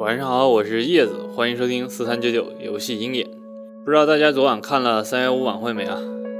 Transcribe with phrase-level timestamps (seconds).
[0.00, 3.28] 晚上好，我是叶子，欢迎收听四三九九游戏鹰眼。
[3.84, 5.98] 不知道大家昨晚看了三幺五晚会没啊？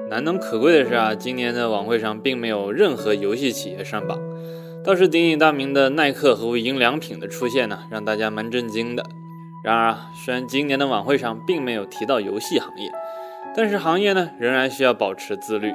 [0.08, 4.18] 难能可贵的是啊，今年的晚会上并没有任何游戏企业上榜，
[4.82, 9.04] 倒是鼎鼎大名的耐克和无印良品的出现呢，让大家蛮震惊的。
[9.62, 12.90] 然而啊，虽然今年的晚会上并没有提到游戏行业，
[13.54, 15.74] 但是行业呢仍然需要保持自律。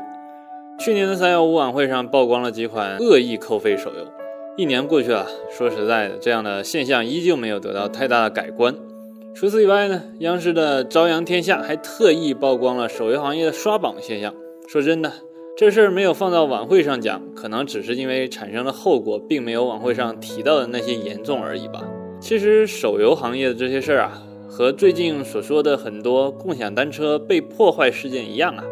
[0.79, 4.24] 去年的三幺五晚会上曝光了几款恶意扣费手游。
[4.57, 8.73] 一年过去了，说实在的，这样的现象依旧没有得到太大的改观。
[9.35, 14.33] 除此以外呢，央视的《朝阳天下》还特意曝光了手游行业的刷榜现象。
[14.65, 15.11] 说真的，
[15.57, 21.83] 这事儿没有放到晚会上讲，可能只是因为产生的后果并没有晚会上提到的那些严重而已吧。
[22.21, 28.63] 其实手游行业的这些事儿啊，和最近所说的很多共享单车被破坏事件一样啊。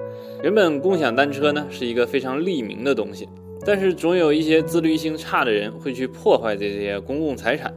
[0.41, 3.27] 原本共享单车呢是一个非常利民的东西。
[3.65, 7.73] 但是总有一些自律性差的人会去破坏这些公共财产，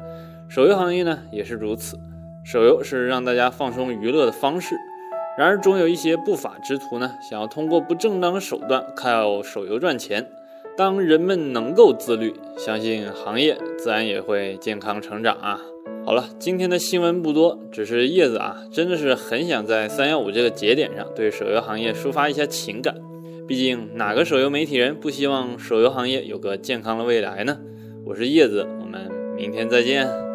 [0.49, 1.97] 手游行业呢也是如此。
[2.45, 4.77] 手游是让大家放松娱乐的方式，
[5.39, 10.29] 然而总有一些不法之徒呢想要通过不正当手段靠手游赚钱。
[10.77, 15.59] 当人们能够自律，相信行业自然也会健康成长啊。
[16.05, 22.95] 好了，今天的新闻不多，只是叶子啊真的是很想在三幺五这个节点上对手游行业抒发一下情感。
[23.47, 27.61] 毕竟，哪个手游媒体人不希望手游行业有个健康的未来呢？
[28.05, 30.26] 我是叶子，我们明天再见。